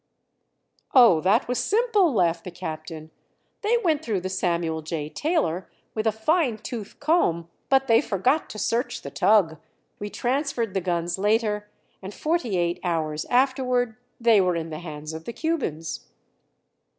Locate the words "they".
3.61-3.77, 7.85-8.01, 14.19-14.41